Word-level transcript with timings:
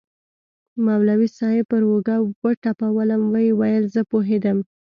مولوي 0.85 1.27
صاحب 1.37 1.65
پر 1.71 1.81
اوږه 1.89 2.15
وټپولوم 2.43 3.23
ويې 3.33 3.51
ويل 3.59 3.83
زه 3.93 4.01
پوهېدم. 4.11 4.57